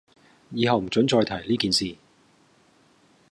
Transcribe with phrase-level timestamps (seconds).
[0.49, 1.95] 以後唔准再提呢件事